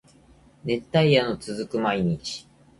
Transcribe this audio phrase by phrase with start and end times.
[0.65, 2.47] 熱帯夜の続く毎日